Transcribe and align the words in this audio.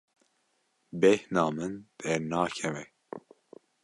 Bêhna 0.99 1.43
min 1.55 1.73
dernakeve. 2.01 2.83